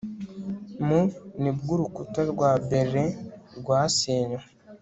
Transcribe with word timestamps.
Mu 0.85 1.01
ni 1.41 1.51
bwo 1.55 1.69
Urukuta 1.75 2.21
rwa 2.31 2.49
Berlin 2.69 3.11
rwasenywe 3.59 4.43